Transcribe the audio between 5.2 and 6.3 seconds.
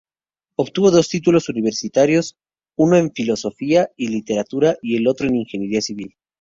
en Ingeniería Civil.